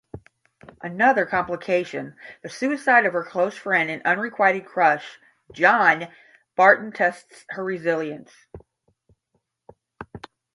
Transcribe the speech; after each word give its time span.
Another 0.81 1.27
complication-the 1.27 2.49
suicide 2.49 3.05
of 3.05 3.13
her 3.13 3.23
close 3.23 3.55
friend 3.55 3.87
and 3.91 4.01
unrequited 4.01 4.65
crush, 4.65 5.19
John 5.51 6.07
Barton-tests 6.55 7.45
her 7.49 7.63
resilience. 7.63 8.33